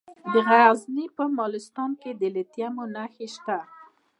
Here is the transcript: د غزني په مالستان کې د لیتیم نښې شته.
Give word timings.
د 0.31 0.33
غزني 0.47 1.05
په 1.17 1.23
مالستان 1.37 1.91
کې 2.01 2.11
د 2.19 2.21
لیتیم 2.35 2.75
نښې 2.93 3.27
شته. 3.35 3.57